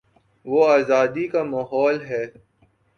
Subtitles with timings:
[0.45, 2.23] وہ آزادی کا ماحول ہے۔